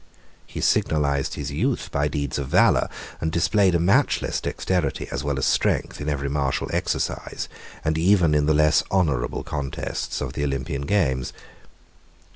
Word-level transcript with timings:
He 0.47 0.61
signalized 0.61 1.35
his 1.35 1.51
youth 1.51 1.91
by 1.91 2.07
deeds 2.07 2.39
of 2.39 2.47
valor, 2.47 2.89
and 3.19 3.31
displayed 3.31 3.75
a 3.75 3.79
matchless 3.79 4.41
dexterity, 4.41 5.07
as 5.11 5.23
well 5.23 5.37
as 5.37 5.45
strength, 5.45 6.01
in 6.01 6.09
every 6.09 6.27
martial 6.27 6.71
exercise, 6.73 7.47
and 7.85 7.95
even 7.99 8.33
in 8.33 8.47
the 8.47 8.53
less 8.55 8.83
honorable 8.89 9.43
contests 9.43 10.19
of 10.19 10.33
the 10.33 10.43
Olympian 10.43 10.87
games. 10.87 11.33